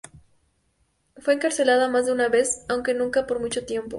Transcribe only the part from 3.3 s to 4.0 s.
mucho tiempo.